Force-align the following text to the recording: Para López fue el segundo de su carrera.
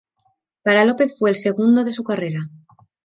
Para 0.63 0.83
López 0.83 1.15
fue 1.19 1.29
el 1.29 1.35
segundo 1.35 1.83
de 1.83 1.91
su 1.91 2.03
carrera. 2.03 2.49